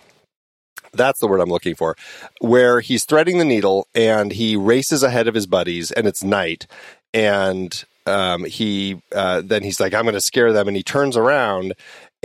That's 0.93 1.19
the 1.19 1.27
word 1.27 1.41
I'm 1.41 1.49
looking 1.49 1.75
for. 1.75 1.97
Where 2.39 2.79
he's 2.79 3.03
threading 3.03 3.37
the 3.37 3.45
needle 3.45 3.87
and 3.93 4.31
he 4.31 4.55
races 4.55 5.03
ahead 5.03 5.27
of 5.27 5.35
his 5.35 5.47
buddies 5.47 5.91
and 5.91 6.07
it's 6.07 6.23
night 6.23 6.67
and 7.13 7.83
um, 8.05 8.43
he 8.43 9.01
uh, 9.13 9.41
then 9.43 9.63
he's 9.63 9.79
like, 9.79 9.93
I'm 9.93 10.03
going 10.03 10.13
to 10.13 10.21
scare 10.21 10.53
them, 10.53 10.67
and 10.67 10.77
he 10.77 10.83
turns 10.83 11.17
around 11.17 11.73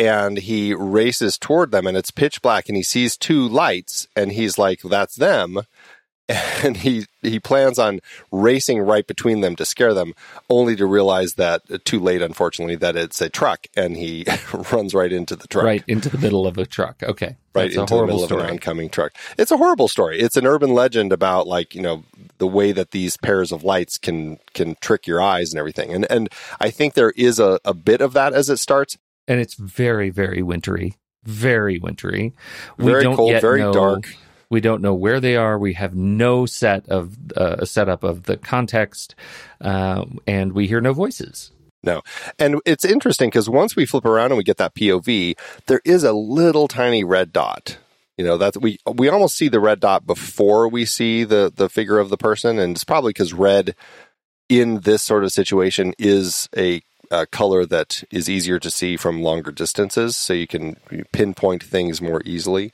and 0.01 0.39
he 0.39 0.73
races 0.73 1.37
toward 1.37 1.73
them, 1.73 1.87
and 1.87 1.95
it's 1.95 2.11
pitch 2.11 2.41
black, 2.41 2.69
and 2.69 2.77
he 2.77 2.83
sees 2.83 3.19
two 3.19 3.47
lights, 3.47 4.09
and 4.17 4.33
he's 4.33 4.57
like, 4.57 4.81
"That's 4.83 5.15
them." 5.15 5.61
And 6.63 6.77
he 6.77 7.07
he 7.23 7.41
plans 7.41 7.77
on 7.77 7.99
racing 8.31 8.79
right 8.79 9.05
between 9.05 9.41
them 9.41 9.57
to 9.57 9.65
scare 9.65 9.93
them, 9.93 10.15
only 10.49 10.77
to 10.77 10.87
realize 10.87 11.35
that 11.35 11.63
uh, 11.69 11.79
too 11.85 11.99
late, 11.99 12.23
unfortunately, 12.23 12.77
that 12.77 12.95
it's 12.95 13.21
a 13.21 13.29
truck, 13.29 13.67
and 13.75 13.97
he 13.97 14.25
runs 14.71 14.95
right 14.95 15.13
into 15.13 15.35
the 15.35 15.49
truck, 15.49 15.65
right 15.65 15.83
into 15.89 16.09
the 16.09 16.19
middle 16.19 16.47
of 16.47 16.57
a 16.57 16.67
truck. 16.67 17.03
Okay, 17.03 17.35
right 17.53 17.73
into 17.73 17.97
the 17.97 18.07
middle 18.07 18.27
story. 18.27 18.43
of 18.43 18.47
an 18.47 18.53
oncoming 18.53 18.91
truck. 18.91 19.13
It's 19.39 19.51
a 19.51 19.57
horrible 19.57 19.89
story. 19.89 20.21
It's 20.21 20.37
an 20.37 20.47
urban 20.47 20.73
legend 20.73 21.13
about 21.13 21.49
like 21.49 21.75
you 21.75 21.83
know 21.83 22.05
the 22.39 22.47
way 22.47 22.71
that 22.71 22.93
these 22.93 23.17
pairs 23.17 23.51
of 23.51 23.65
lights 23.65 23.99
can 23.99 24.39
can 24.55 24.77
trick 24.81 25.09
your 25.09 25.21
eyes 25.21 25.51
and 25.51 25.59
everything. 25.59 25.93
And 25.93 26.09
and 26.09 26.29
I 26.61 26.71
think 26.71 26.95
there 26.95 27.13
is 27.17 27.41
a, 27.41 27.59
a 27.65 27.75
bit 27.75 28.01
of 28.01 28.13
that 28.13 28.35
as 28.35 28.49
it 28.49 28.59
starts 28.59 28.97
and 29.31 29.41
it's 29.41 29.55
very 29.55 30.11
very 30.11 30.43
wintry, 30.43 30.97
very 31.25 31.79
wintry. 31.79 32.35
We 32.77 32.87
very 32.87 33.05
don't 33.05 33.17
cold, 33.17 33.31
yet 33.31 33.41
very 33.41 33.61
know, 33.61 33.73
dark. 33.73 34.15
We 34.51 34.61
don't 34.61 34.83
know 34.83 34.95
where 34.95 35.21
they 35.21 35.37
are. 35.37 35.57
We 35.57 35.75
have 35.75 35.95
no 35.95 36.45
set 36.45 36.89
of 36.89 37.17
uh, 37.37 37.57
a 37.61 37.67
setup 37.67 38.03
of 38.03 38.25
the 38.25 38.37
context, 38.37 39.15
uh, 39.61 40.05
and 40.27 40.53
we 40.53 40.67
hear 40.67 40.81
no 40.81 40.93
voices. 40.93 41.53
No. 41.83 42.03
And 42.39 42.61
it's 42.67 42.85
interesting 42.85 43.31
because 43.31 43.49
once 43.49 43.75
we 43.77 43.87
flip 43.87 44.05
around 44.05 44.33
and 44.33 44.37
we 44.37 44.45
get 44.45 44.59
that 44.59 44.75
POV, 44.75 45.39
there 45.67 45.81
is 45.85 46.05
a 46.05 46.13
little 46.13 46.69
tiny 46.69 47.05
red 47.05 47.33
dot. 47.33 47.79
You 48.19 48.25
know, 48.25 48.37
that 48.37 48.57
we 48.61 48.79
we 48.93 49.09
almost 49.09 49.37
see 49.37 49.49
the 49.49 49.61
red 49.61 49.79
dot 49.79 50.07
before 50.07 50.69
we 50.69 50.85
see 50.85 51.23
the 51.23 51.53
the 51.55 51.69
figure 51.69 52.01
of 52.01 52.11
the 52.11 52.19
person, 52.19 52.59
and 52.59 52.75
it's 52.75 52.85
probably 52.85 53.11
because 53.11 53.33
red 53.33 53.77
in 54.49 54.81
this 54.81 55.05
sort 55.05 55.23
of 55.23 55.31
situation 55.31 55.95
is 55.97 56.49
a 56.57 56.83
uh, 57.11 57.27
color 57.31 57.67
that 57.67 58.05
is 58.11 58.29
easier 58.29 58.59
to 58.59 58.71
see 58.71 58.97
from 58.97 59.23
longer 59.23 59.51
distances, 59.51 60.17
so 60.17 60.33
you 60.33 60.47
can 60.47 60.77
pinpoint 61.13 61.63
things 61.63 62.01
more 62.01 62.23
easily. 62.25 62.73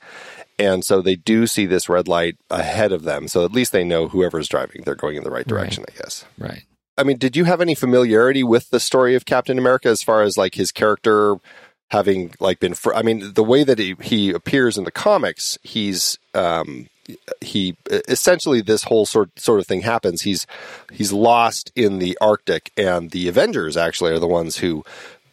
And 0.59 0.83
so 0.83 1.01
they 1.01 1.15
do 1.15 1.45
see 1.45 1.65
this 1.65 1.89
red 1.89 2.07
light 2.07 2.37
ahead 2.49 2.91
of 2.91 3.03
them, 3.03 3.27
so 3.27 3.45
at 3.45 3.51
least 3.51 3.71
they 3.71 3.83
know 3.83 4.07
whoever's 4.07 4.47
driving, 4.47 4.81
they're 4.83 4.95
going 4.95 5.15
in 5.15 5.23
the 5.23 5.31
right 5.31 5.47
direction, 5.47 5.83
right. 5.87 5.95
I 5.95 6.03
guess. 6.03 6.25
Right. 6.37 6.63
I 6.97 7.03
mean, 7.03 7.17
did 7.17 7.35
you 7.35 7.43
have 7.43 7.61
any 7.61 7.75
familiarity 7.75 8.43
with 8.43 8.71
the 8.71 8.79
story 8.79 9.13
of 9.13 9.25
Captain 9.25 9.59
America 9.59 9.87
as 9.87 10.01
far 10.01 10.23
as 10.23 10.35
like 10.35 10.55
his 10.55 10.71
character 10.71 11.35
having 11.91 12.33
like 12.39 12.59
been? 12.59 12.73
Fr- 12.73 12.95
I 12.95 13.03
mean, 13.03 13.33
the 13.33 13.43
way 13.43 13.63
that 13.63 13.77
he, 13.77 13.95
he 14.01 14.31
appears 14.31 14.79
in 14.79 14.83
the 14.83 14.91
comics, 14.91 15.59
he's 15.61 16.17
um, 16.33 16.87
he 17.41 17.75
essentially 17.89 18.61
this 18.61 18.83
whole 18.83 19.05
sort 19.05 19.37
sort 19.39 19.59
of 19.59 19.67
thing 19.67 19.81
happens. 19.81 20.21
He's 20.21 20.45
he's 20.91 21.13
lost 21.13 21.71
in 21.75 21.99
the 21.99 22.17
Arctic, 22.19 22.71
and 22.77 23.11
the 23.11 23.27
Avengers 23.27 23.77
actually 23.77 24.11
are 24.11 24.19
the 24.19 24.27
ones 24.27 24.57
who. 24.57 24.83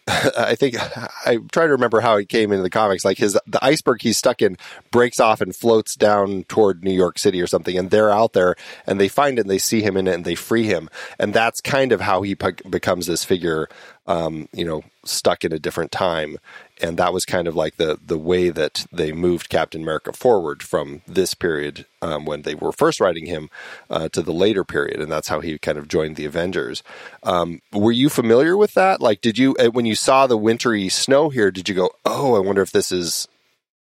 I 0.36 0.54
think 0.54 0.76
I 1.26 1.38
try 1.50 1.64
to 1.64 1.72
remember 1.72 2.02
how 2.02 2.18
he 2.18 2.26
came 2.26 2.52
into 2.52 2.62
the 2.62 2.68
comics. 2.68 3.06
Like 3.06 3.16
his 3.16 3.38
the 3.46 3.64
iceberg 3.64 4.02
he's 4.02 4.18
stuck 4.18 4.42
in 4.42 4.58
breaks 4.90 5.18
off 5.18 5.40
and 5.40 5.56
floats 5.56 5.94
down 5.94 6.44
toward 6.44 6.84
New 6.84 6.92
York 6.92 7.18
City 7.18 7.40
or 7.40 7.46
something, 7.46 7.78
and 7.78 7.90
they're 7.90 8.10
out 8.10 8.34
there 8.34 8.54
and 8.86 9.00
they 9.00 9.08
find 9.08 9.38
it 9.38 9.42
and 9.42 9.50
they 9.50 9.58
see 9.58 9.80
him 9.80 9.96
in 9.96 10.06
it 10.06 10.14
and 10.14 10.26
they 10.26 10.34
free 10.34 10.64
him, 10.64 10.90
and 11.18 11.32
that's 11.32 11.62
kind 11.62 11.90
of 11.90 12.02
how 12.02 12.20
he 12.20 12.34
becomes 12.34 13.06
this 13.06 13.24
figure, 13.24 13.66
um, 14.06 14.46
you 14.52 14.66
know, 14.66 14.82
stuck 15.06 15.42
in 15.42 15.54
a 15.54 15.58
different 15.58 15.90
time 15.90 16.36
and 16.82 16.96
that 16.98 17.12
was 17.12 17.24
kind 17.24 17.46
of 17.46 17.54
like 17.54 17.76
the 17.76 17.98
the 18.04 18.18
way 18.18 18.50
that 18.50 18.86
they 18.92 19.12
moved 19.12 19.48
Captain 19.48 19.82
America 19.82 20.12
forward 20.12 20.62
from 20.62 21.02
this 21.06 21.34
period 21.34 21.86
um, 22.02 22.24
when 22.24 22.42
they 22.42 22.54
were 22.54 22.72
first 22.72 23.00
writing 23.00 23.26
him 23.26 23.48
uh, 23.90 24.08
to 24.10 24.22
the 24.22 24.32
later 24.32 24.64
period, 24.64 25.00
and 25.00 25.10
that's 25.10 25.28
how 25.28 25.40
he 25.40 25.58
kind 25.58 25.78
of 25.78 25.88
joined 25.88 26.16
the 26.16 26.26
Avengers. 26.26 26.82
Um, 27.22 27.60
were 27.72 27.92
you 27.92 28.08
familiar 28.08 28.56
with 28.56 28.74
that? 28.74 29.00
Like, 29.00 29.20
did 29.20 29.38
you 29.38 29.54
uh, 29.56 29.70
when 29.70 29.86
you 29.86 29.94
saw 29.94 30.26
the 30.26 30.36
wintry 30.36 30.88
snow 30.88 31.28
here? 31.28 31.50
Did 31.50 31.68
you 31.68 31.74
go, 31.74 31.90
"Oh, 32.04 32.34
I 32.34 32.40
wonder 32.40 32.62
if 32.62 32.72
this 32.72 32.90
is 32.90 33.28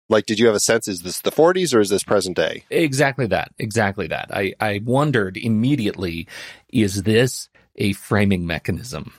like 0.09 0.27
did 0.27 0.39
you 0.39 0.47
have 0.47 0.55
a 0.55 0.61
sense 0.61 0.87
is 0.89 1.01
this 1.01 1.21
the 1.21 1.33
40s 1.33 1.75
or 1.75 1.81
is 1.81 1.89
this 1.89 2.05
present 2.05 2.37
day 2.37 2.65
exactly 2.71 3.27
that 3.27 3.53
exactly 3.59 4.07
that 4.07 4.29
i 4.33 4.53
i 4.61 4.81
wondered 4.85 5.37
immediately 5.37 6.29
is 6.69 7.05
this 7.05 7.49
a 7.77 7.93
framing 7.95 8.47
mechanism 8.47 9.13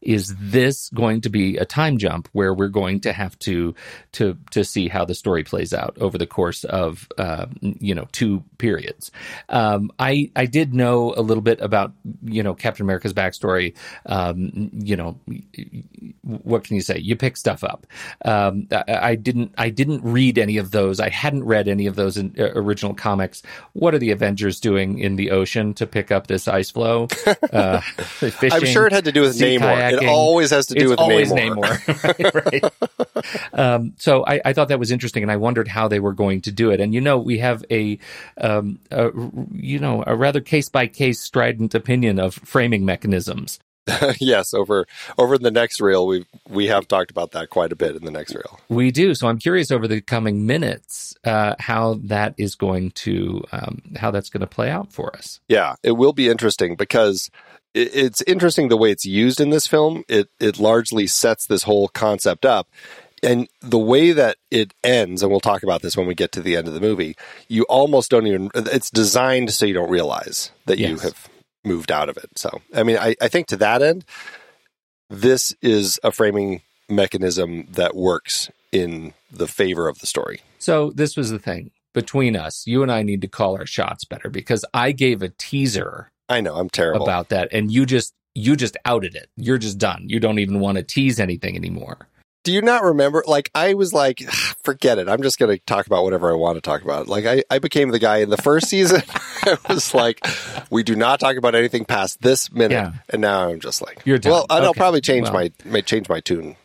is 0.00 0.34
this 0.38 0.88
going 0.90 1.20
to 1.22 1.30
be 1.30 1.56
a 1.56 1.64
time 1.64 1.98
jump 1.98 2.28
where 2.32 2.54
we're 2.54 2.68
going 2.68 3.00
to 3.00 3.12
have 3.12 3.38
to 3.40 3.74
to 4.12 4.36
to 4.50 4.64
see 4.64 4.88
how 4.88 5.04
the 5.04 5.14
story 5.14 5.44
plays 5.44 5.72
out 5.72 5.96
over 6.00 6.18
the 6.18 6.26
course 6.26 6.64
of 6.64 7.08
uh, 7.18 7.46
you 7.60 7.94
know 7.94 8.06
two 8.12 8.42
periods? 8.58 9.10
Um, 9.48 9.90
I 9.98 10.30
I 10.36 10.46
did 10.46 10.74
know 10.74 11.14
a 11.16 11.22
little 11.22 11.42
bit 11.42 11.60
about 11.60 11.92
you 12.22 12.42
know 12.42 12.54
Captain 12.54 12.84
America's 12.84 13.12
backstory. 13.12 13.74
Um, 14.06 14.70
you 14.72 14.96
know, 14.96 15.18
what 16.22 16.64
can 16.64 16.76
you 16.76 16.82
say? 16.82 16.98
You 16.98 17.16
pick 17.16 17.36
stuff 17.36 17.64
up. 17.64 17.86
Um, 18.24 18.68
I, 18.70 18.84
I, 18.88 19.14
didn't 19.14 19.54
I 19.58 19.70
didn't 19.70 20.02
read 20.02 20.38
any 20.38 20.56
of 20.56 20.70
those. 20.70 21.00
I 21.00 21.08
hadn't 21.08 21.44
read 21.44 21.68
any 21.68 21.86
of 21.86 21.96
those 21.96 22.16
in, 22.16 22.34
uh, 22.38 22.50
original 22.54 22.94
comics. 22.94 23.42
What 23.72 23.94
are 23.94 23.98
the 23.98 24.10
Avengers 24.10 24.60
doing 24.60 24.98
in 24.98 25.16
the 25.16 25.30
ocean 25.30 25.74
to 25.74 25.86
pick 25.86 26.10
up 26.10 26.26
this 26.26 26.48
ice 26.48 26.70
floe? 26.70 27.08
Uh, 27.52 27.80
fishing, 27.80 28.52
I'm 28.52 28.64
sure 28.64 28.86
it 28.86 28.92
had 28.92 29.04
to 29.04 29.12
do 29.12 29.20
with 29.20 29.38
name 29.38 29.61
kayaking. 29.62 30.02
It 30.02 30.08
always 30.08 30.50
has 30.50 30.66
to 30.66 30.74
do 30.74 30.82
it's 30.82 30.90
with 30.90 30.98
always 30.98 31.32
Namor. 31.32 31.62
Namor. 31.62 32.52
right, 32.52 32.62
right. 33.52 33.58
Um, 33.58 33.94
so 33.98 34.24
I, 34.26 34.40
I, 34.44 34.52
thought 34.52 34.68
that 34.68 34.78
was 34.78 34.90
interesting, 34.90 35.22
and 35.22 35.30
I 35.30 35.36
wondered 35.36 35.68
how 35.68 35.88
they 35.88 36.00
were 36.00 36.12
going 36.12 36.40
to 36.42 36.52
do 36.52 36.70
it. 36.70 36.80
And 36.80 36.94
you 36.94 37.00
know, 37.00 37.18
we 37.18 37.38
have 37.38 37.64
a, 37.70 37.98
um, 38.38 38.78
a 38.90 39.10
you 39.52 39.78
know, 39.78 40.04
a 40.06 40.16
rather 40.16 40.40
case 40.40 40.68
by 40.68 40.86
case 40.86 41.20
strident 41.20 41.74
opinion 41.74 42.18
of 42.18 42.34
framing 42.34 42.84
mechanisms. 42.84 43.58
yes, 44.20 44.54
over 44.54 44.86
over 45.18 45.34
in 45.34 45.42
the 45.42 45.50
next 45.50 45.80
reel, 45.80 46.06
we 46.06 46.24
we 46.48 46.68
have 46.68 46.86
talked 46.86 47.10
about 47.10 47.32
that 47.32 47.50
quite 47.50 47.72
a 47.72 47.76
bit 47.76 47.96
in 47.96 48.04
the 48.04 48.12
next 48.12 48.34
reel. 48.34 48.60
We 48.68 48.92
do. 48.92 49.14
So 49.14 49.26
I'm 49.26 49.38
curious 49.38 49.72
over 49.72 49.88
the 49.88 50.00
coming 50.00 50.46
minutes 50.46 51.16
uh, 51.24 51.56
how 51.58 51.94
that 52.04 52.34
is 52.38 52.54
going 52.54 52.92
to 52.92 53.42
um, 53.50 53.82
how 53.96 54.12
that's 54.12 54.30
going 54.30 54.42
to 54.42 54.46
play 54.46 54.70
out 54.70 54.92
for 54.92 55.14
us. 55.16 55.40
Yeah, 55.48 55.74
it 55.82 55.92
will 55.92 56.12
be 56.12 56.28
interesting 56.28 56.76
because 56.76 57.28
it's 57.74 58.22
interesting 58.22 58.68
the 58.68 58.76
way 58.76 58.90
it's 58.90 59.04
used 59.04 59.40
in 59.40 59.50
this 59.50 59.66
film. 59.66 60.04
It 60.08 60.28
it 60.38 60.58
largely 60.58 61.06
sets 61.06 61.46
this 61.46 61.62
whole 61.62 61.88
concept 61.88 62.44
up. 62.44 62.68
And 63.22 63.48
the 63.60 63.78
way 63.78 64.10
that 64.10 64.36
it 64.50 64.74
ends, 64.82 65.22
and 65.22 65.30
we'll 65.30 65.40
talk 65.40 65.62
about 65.62 65.80
this 65.80 65.96
when 65.96 66.08
we 66.08 66.14
get 66.14 66.32
to 66.32 66.40
the 66.40 66.56
end 66.56 66.66
of 66.66 66.74
the 66.74 66.80
movie, 66.80 67.16
you 67.46 67.62
almost 67.68 68.10
don't 68.10 68.26
even, 68.26 68.50
it's 68.52 68.90
designed 68.90 69.52
so 69.52 69.64
you 69.64 69.74
don't 69.74 69.90
realize 69.90 70.50
that 70.66 70.78
yes. 70.78 70.90
you 70.90 70.98
have 70.98 71.28
moved 71.64 71.92
out 71.92 72.08
of 72.08 72.16
it. 72.16 72.30
So, 72.36 72.50
I 72.74 72.82
mean, 72.82 72.98
I, 72.98 73.14
I 73.20 73.28
think 73.28 73.46
to 73.48 73.56
that 73.58 73.80
end, 73.80 74.04
this 75.08 75.54
is 75.62 76.00
a 76.02 76.10
framing 76.10 76.62
mechanism 76.88 77.68
that 77.70 77.94
works 77.94 78.50
in 78.72 79.14
the 79.30 79.46
favor 79.46 79.86
of 79.86 80.00
the 80.00 80.06
story. 80.08 80.40
So, 80.58 80.90
this 80.90 81.16
was 81.16 81.30
the 81.30 81.38
thing 81.38 81.70
between 81.92 82.34
us. 82.34 82.66
You 82.66 82.82
and 82.82 82.90
I 82.90 83.02
need 83.02 83.20
to 83.20 83.28
call 83.28 83.56
our 83.56 83.66
shots 83.66 84.04
better 84.04 84.30
because 84.30 84.64
I 84.74 84.90
gave 84.90 85.22
a 85.22 85.28
teaser 85.28 86.10
I 86.28 86.40
know 86.40 86.54
I'm 86.54 86.70
terrible 86.70 87.04
about 87.04 87.28
that, 87.30 87.48
and 87.52 87.70
you 87.70 87.86
just 87.86 88.14
you 88.34 88.56
just 88.56 88.76
outed 88.84 89.14
it. 89.14 89.28
You're 89.36 89.58
just 89.58 89.78
done. 89.78 90.06
You 90.08 90.20
don't 90.20 90.38
even 90.38 90.60
want 90.60 90.78
to 90.78 90.82
tease 90.82 91.20
anything 91.20 91.56
anymore. 91.56 92.08
Do 92.44 92.52
you 92.52 92.60
not 92.60 92.82
remember? 92.82 93.22
Like 93.26 93.50
I 93.54 93.74
was 93.74 93.92
like, 93.92 94.20
forget 94.64 94.98
it. 94.98 95.08
I'm 95.08 95.22
just 95.22 95.38
going 95.38 95.56
to 95.56 95.62
talk 95.64 95.86
about 95.86 96.02
whatever 96.02 96.32
I 96.32 96.34
want 96.34 96.56
to 96.56 96.60
talk 96.60 96.82
about. 96.82 97.06
Like 97.06 97.24
I, 97.24 97.44
I 97.50 97.60
became 97.60 97.90
the 97.90 98.00
guy 98.00 98.18
in 98.18 98.30
the 98.30 98.36
first 98.36 98.66
season. 98.68 99.02
I 99.44 99.56
was 99.68 99.94
like, 99.94 100.26
we 100.68 100.82
do 100.82 100.96
not 100.96 101.20
talk 101.20 101.36
about 101.36 101.54
anything 101.54 101.84
past 101.84 102.20
this 102.20 102.50
minute. 102.50 102.72
Yeah. 102.72 102.94
And 103.10 103.20
now 103.22 103.48
I'm 103.48 103.60
just 103.60 103.80
like, 103.80 104.02
you're 104.04 104.18
done. 104.18 104.32
Well, 104.32 104.46
okay. 104.50 104.64
I'll 104.64 104.74
probably 104.74 105.00
change 105.00 105.24
well. 105.30 105.34
my 105.34 105.52
may 105.64 105.82
change 105.82 106.08
my 106.08 106.18
tune 106.18 106.56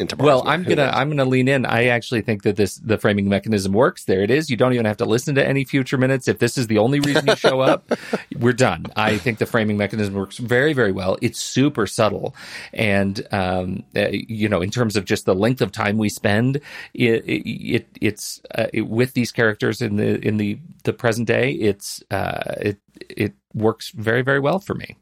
into 0.00 0.16
well 0.16 0.42
i'm 0.46 0.62
gonna 0.64 0.90
i'm 0.94 1.08
gonna 1.08 1.24
lean 1.24 1.48
in. 1.48 1.66
I 1.66 1.86
actually 1.86 2.22
think 2.22 2.42
that 2.42 2.56
this 2.56 2.76
the 2.76 2.98
framing 2.98 3.28
mechanism 3.28 3.72
works. 3.72 4.04
There 4.04 4.22
it 4.22 4.30
is. 4.30 4.50
You 4.50 4.56
don't 4.56 4.72
even 4.72 4.86
have 4.86 4.96
to 4.98 5.04
listen 5.04 5.34
to 5.36 5.46
any 5.46 5.64
future 5.64 5.96
minutes. 5.96 6.28
If 6.28 6.38
this 6.38 6.58
is 6.58 6.66
the 6.66 6.78
only 6.78 7.00
reason 7.00 7.26
you 7.26 7.36
show 7.36 7.60
up 7.60 7.90
we're 8.38 8.52
done. 8.52 8.86
I 8.96 9.18
think 9.18 9.38
the 9.38 9.46
framing 9.46 9.76
mechanism 9.76 10.14
works 10.14 10.38
very 10.38 10.72
very 10.72 10.92
well. 10.92 11.16
It's 11.22 11.38
super 11.38 11.86
subtle. 11.86 12.34
And 12.72 13.26
um, 13.32 13.84
uh, 13.96 14.08
you 14.10 14.48
know 14.48 14.60
in 14.60 14.70
terms 14.70 14.96
of 14.96 15.04
just 15.04 15.24
the 15.24 15.34
length 15.34 15.60
of 15.60 15.72
time 15.72 15.98
we 15.98 16.08
spend 16.08 16.60
it, 16.94 17.24
it 17.26 17.86
it's 18.00 18.40
uh, 18.54 18.66
it, 18.72 18.82
with 18.82 19.14
these 19.14 19.32
characters 19.32 19.80
in 19.80 19.96
the 19.96 20.26
in 20.26 20.36
the 20.36 20.58
the 20.84 20.92
present 20.92 21.26
day 21.26 21.52
it's 21.52 22.02
uh, 22.10 22.54
it 22.60 22.78
it 22.98 23.34
works 23.54 23.90
very 23.90 24.22
very 24.22 24.40
well 24.40 24.58
for 24.58 24.74
me. 24.74 24.96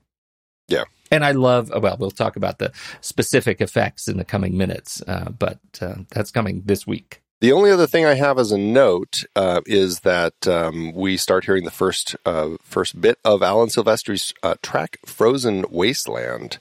Yeah 0.69 0.85
and 1.11 1.25
I 1.25 1.33
love, 1.33 1.71
well, 1.71 1.97
we'll 1.99 2.11
talk 2.11 2.37
about 2.37 2.59
the 2.59 2.73
specific 3.01 3.61
effects 3.61 4.09
in 4.09 4.17
the 4.17 4.25
coming 4.25 4.57
minutes, 4.57 5.03
uh, 5.07 5.31
but 5.31 5.59
uh, 5.81 5.97
that's 6.11 6.31
coming 6.31 6.63
this 6.65 6.87
week. 6.87 7.23
The 7.41 7.53
only 7.53 7.71
other 7.71 7.87
thing 7.87 8.05
I 8.05 8.15
have 8.15 8.37
as 8.39 8.51
a 8.51 8.59
note 8.59 9.25
uh, 9.37 9.61
is 9.65 10.01
that 10.01 10.49
um, 10.49 10.93
we 10.93 11.17
start 11.17 11.45
hearing 11.45 11.65
the 11.65 11.71
first 11.71 12.17
uh, 12.27 12.57
first 12.63 13.01
bit 13.01 13.19
of 13.25 13.45
Alan 13.45 13.69
Silvestri's 13.69 14.35
uh, 14.43 14.57
track 14.61 14.99
"Frozen 15.07 15.67
Wasteland," 15.71 16.59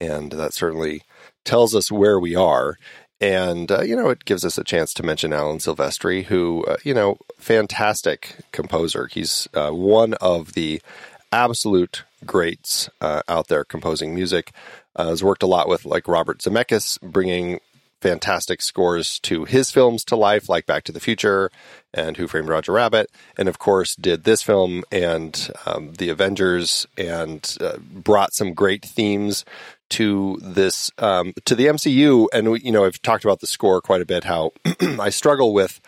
and 0.00 0.32
that 0.32 0.52
certainly 0.52 1.02
tells 1.44 1.76
us 1.76 1.92
where 1.92 2.18
we 2.18 2.34
are. 2.34 2.76
And 3.20 3.70
uh, 3.70 3.82
you 3.82 3.94
know, 3.94 4.08
it 4.08 4.24
gives 4.24 4.44
us 4.44 4.58
a 4.58 4.64
chance 4.64 4.92
to 4.94 5.04
mention 5.04 5.32
Alan 5.32 5.58
Silvestri, 5.58 6.24
who 6.24 6.64
you 6.82 6.92
know, 6.92 7.18
fantastic 7.38 8.34
composer. 8.50 9.06
He's 9.06 9.46
one 9.54 10.14
of 10.14 10.54
the 10.54 10.82
absolute 11.30 12.02
greats 12.24 12.88
uh, 13.00 13.22
out 13.28 13.48
there 13.48 13.64
composing 13.64 14.14
music. 14.14 14.52
Uh, 14.96 15.08
has 15.08 15.22
worked 15.22 15.42
a 15.42 15.46
lot 15.46 15.68
with 15.68 15.84
like 15.84 16.08
Robert 16.08 16.38
Zemeckis, 16.38 17.00
bringing 17.00 17.60
fantastic 18.00 18.62
scores 18.62 19.18
to 19.20 19.44
his 19.44 19.70
films 19.70 20.04
to 20.04 20.16
life, 20.16 20.48
like 20.48 20.66
Back 20.66 20.84
to 20.84 20.92
the 20.92 21.00
Future 21.00 21.50
and 21.92 22.16
Who 22.16 22.26
Framed 22.26 22.48
Roger 22.48 22.72
Rabbit, 22.72 23.10
and 23.36 23.48
of 23.48 23.58
course 23.58 23.94
did 23.94 24.24
this 24.24 24.42
film 24.42 24.84
and 24.90 25.50
um, 25.66 25.92
the 25.94 26.08
Avengers, 26.08 26.86
and 26.96 27.56
uh, 27.60 27.76
brought 27.78 28.32
some 28.34 28.54
great 28.54 28.84
themes 28.84 29.44
to 29.90 30.38
this 30.40 30.90
um, 30.98 31.34
to 31.44 31.54
the 31.54 31.66
MCU. 31.66 32.26
And 32.32 32.52
we, 32.52 32.60
you 32.60 32.72
know, 32.72 32.84
I've 32.84 33.02
talked 33.02 33.24
about 33.24 33.40
the 33.40 33.46
score 33.46 33.80
quite 33.80 34.00
a 34.00 34.06
bit. 34.06 34.24
How 34.24 34.52
I 34.80 35.10
struggle 35.10 35.52
with. 35.52 35.80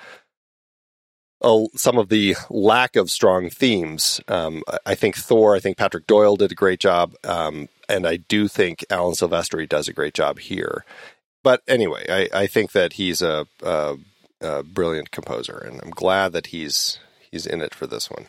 Uh, 1.42 1.64
some 1.74 1.98
of 1.98 2.08
the 2.08 2.36
lack 2.50 2.94
of 2.96 3.10
strong 3.10 3.50
themes. 3.50 4.20
Um, 4.28 4.62
I 4.86 4.94
think 4.94 5.16
Thor, 5.16 5.56
I 5.56 5.60
think 5.60 5.76
Patrick 5.76 6.06
Doyle 6.06 6.36
did 6.36 6.52
a 6.52 6.54
great 6.56 6.78
job. 6.78 7.14
Um, 7.24 7.68
and 7.88 8.06
I 8.06 8.16
do 8.16 8.48
think 8.48 8.84
Alan 8.90 9.14
Silvestri 9.14 9.68
does 9.68 9.88
a 9.88 9.92
great 9.92 10.14
job 10.14 10.38
here. 10.38 10.84
But 11.42 11.62
anyway, 11.66 12.06
I, 12.08 12.42
I 12.42 12.46
think 12.46 12.72
that 12.72 12.94
he's 12.94 13.20
a, 13.20 13.46
a, 13.62 13.96
a 14.40 14.62
brilliant 14.62 15.10
composer, 15.10 15.58
and 15.58 15.80
I'm 15.82 15.90
glad 15.90 16.32
that 16.32 16.48
he's 16.48 16.98
he's 17.30 17.46
in 17.46 17.60
it 17.60 17.74
for 17.74 17.86
this 17.86 18.10
one. 18.10 18.26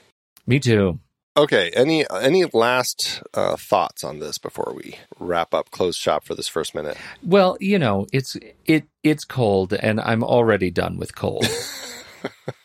Me 0.48 0.60
too. 0.60 1.00
Okay. 1.38 1.72
Any 1.76 2.06
any 2.10 2.46
last 2.46 3.24
uh, 3.34 3.56
thoughts 3.56 4.04
on 4.04 4.20
this 4.20 4.38
before 4.38 4.74
we 4.76 4.98
wrap 5.20 5.54
up, 5.54 5.72
close 5.72 5.96
shop 5.96 6.26
for 6.26 6.36
this 6.36 6.48
first 6.48 6.76
minute? 6.76 6.98
Well, 7.22 7.58
you 7.60 7.80
know, 7.80 8.08
it's 8.12 8.36
it 8.66 8.86
it's 9.04 9.24
cold, 9.24 9.74
and 9.74 10.00
I'm 10.02 10.24
already 10.24 10.72
done 10.72 10.98
with 10.98 11.16
cold. 11.16 11.46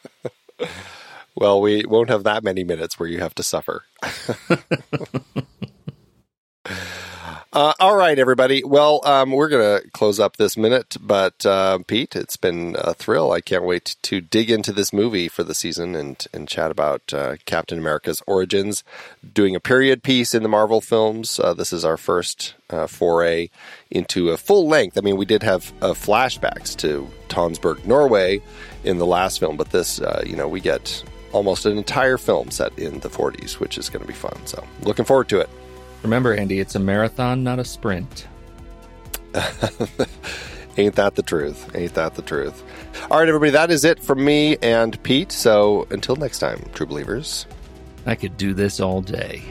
well, 1.34 1.60
we 1.60 1.84
won't 1.84 2.10
have 2.10 2.24
that 2.24 2.44
many 2.44 2.64
minutes 2.64 2.98
where 2.98 3.08
you 3.08 3.20
have 3.20 3.34
to 3.36 3.42
suffer. 3.42 3.84
Uh, 7.50 7.72
all 7.80 7.96
right, 7.96 8.18
everybody. 8.18 8.62
Well, 8.62 9.00
um, 9.04 9.30
we're 9.30 9.48
going 9.48 9.80
to 9.80 9.90
close 9.92 10.20
up 10.20 10.36
this 10.36 10.54
minute, 10.54 10.98
but 11.00 11.46
uh, 11.46 11.78
Pete, 11.86 12.14
it's 12.14 12.36
been 12.36 12.76
a 12.78 12.92
thrill. 12.92 13.32
I 13.32 13.40
can't 13.40 13.64
wait 13.64 13.96
to 14.02 14.20
dig 14.20 14.50
into 14.50 14.70
this 14.70 14.92
movie 14.92 15.28
for 15.28 15.44
the 15.44 15.54
season 15.54 15.94
and, 15.94 16.26
and 16.34 16.46
chat 16.46 16.70
about 16.70 17.14
uh, 17.14 17.36
Captain 17.46 17.78
America's 17.78 18.22
origins. 18.26 18.84
Doing 19.32 19.56
a 19.56 19.60
period 19.60 20.02
piece 20.02 20.34
in 20.34 20.42
the 20.42 20.48
Marvel 20.48 20.82
films. 20.82 21.40
Uh, 21.40 21.54
this 21.54 21.72
is 21.72 21.86
our 21.86 21.96
first 21.96 22.54
uh, 22.68 22.86
foray 22.86 23.48
into 23.90 24.28
a 24.28 24.36
full 24.36 24.68
length. 24.68 24.98
I 24.98 25.00
mean, 25.00 25.16
we 25.16 25.24
did 25.24 25.42
have 25.42 25.72
uh, 25.80 25.94
flashbacks 25.94 26.76
to 26.80 27.08
Tonsberg, 27.30 27.86
Norway 27.86 28.42
in 28.84 28.98
the 28.98 29.06
last 29.06 29.40
film, 29.40 29.56
but 29.56 29.70
this, 29.70 30.02
you 30.26 30.36
know, 30.36 30.48
we 30.48 30.60
get 30.60 31.02
almost 31.32 31.64
an 31.64 31.78
entire 31.78 32.18
film 32.18 32.50
set 32.50 32.78
in 32.78 33.00
the 33.00 33.08
40s, 33.08 33.58
which 33.58 33.78
is 33.78 33.88
going 33.88 34.02
to 34.02 34.08
be 34.08 34.12
fun. 34.12 34.38
So, 34.44 34.62
looking 34.82 35.06
forward 35.06 35.30
to 35.30 35.40
it. 35.40 35.48
Remember, 36.02 36.34
Andy, 36.34 36.60
it's 36.60 36.74
a 36.74 36.78
marathon, 36.78 37.42
not 37.42 37.58
a 37.58 37.64
sprint. 37.64 38.26
Ain't 40.76 40.94
that 40.94 41.16
the 41.16 41.22
truth? 41.22 41.74
Ain't 41.74 41.94
that 41.94 42.14
the 42.14 42.22
truth? 42.22 42.62
All 43.10 43.18
right, 43.18 43.28
everybody, 43.28 43.50
that 43.50 43.70
is 43.70 43.84
it 43.84 43.98
from 43.98 44.24
me 44.24 44.56
and 44.62 45.02
Pete. 45.02 45.32
So 45.32 45.86
until 45.90 46.16
next 46.16 46.38
time, 46.38 46.64
true 46.72 46.86
believers. 46.86 47.46
I 48.06 48.14
could 48.14 48.36
do 48.36 48.54
this 48.54 48.80
all 48.80 49.02
day. 49.02 49.42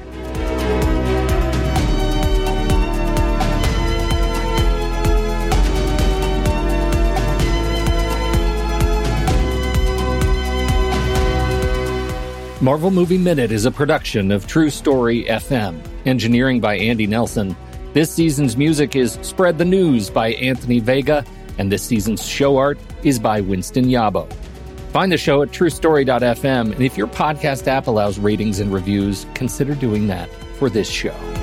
Marvel 12.59 12.89
Movie 12.89 13.19
Minute 13.19 13.51
is 13.51 13.65
a 13.65 13.71
production 13.71 14.31
of 14.31 14.47
True 14.47 14.71
Story 14.71 15.25
FM. 15.25 15.79
Engineering 16.07 16.59
by 16.59 16.77
Andy 16.77 17.05
Nelson. 17.05 17.55
This 17.93 18.11
season's 18.11 18.55
music 18.55 18.95
is 18.95 19.19
Spread 19.21 19.57
the 19.57 19.65
News 19.65 20.09
by 20.09 20.33
Anthony 20.33 20.79
Vega, 20.79 21.25
and 21.57 21.71
this 21.71 21.83
season's 21.83 22.25
show 22.25 22.57
art 22.57 22.79
is 23.03 23.19
by 23.19 23.41
Winston 23.41 23.85
Yabo. 23.85 24.31
Find 24.91 25.11
the 25.11 25.17
show 25.17 25.41
at 25.41 25.49
truestory.fm, 25.49 26.71
and 26.71 26.81
if 26.81 26.97
your 26.97 27.07
podcast 27.07 27.67
app 27.67 27.87
allows 27.87 28.17
ratings 28.19 28.59
and 28.59 28.73
reviews, 28.73 29.25
consider 29.33 29.75
doing 29.75 30.07
that 30.07 30.29
for 30.57 30.69
this 30.69 30.89
show. 30.89 31.36